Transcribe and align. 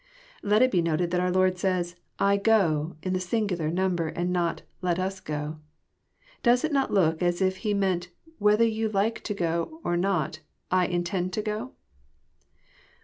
Let 0.41 0.63
it 0.63 0.71
be 0.71 0.81
noted 0.81 1.11
that 1.11 1.21
our 1.21 1.29
Lord 1.29 1.59
says, 1.59 1.93
*^ 1.93 1.95
I 2.17 2.35
go," 2.35 2.95
in 3.03 3.13
the 3.13 3.19
singular 3.19 3.69
number, 3.69 4.07
and 4.07 4.33
not 4.33 4.63
*' 4.71 4.81
Let 4.81 4.97
us 4.97 5.19
go." 5.19 5.57
Does 6.41 6.63
it 6.63 6.73
not 6.73 6.89
look 6.91 7.21
as 7.21 7.39
if^He 7.39 7.75
meant, 7.75 8.09
Whether 8.39 8.65
you 8.65 8.89
like 8.89 9.19
to 9.23 9.35
go 9.35 9.79
or 9.83 9.95
not, 9.95 10.39
I 10.71 10.87
intend 10.87 11.33
to 11.33 11.43
go? 11.43 11.73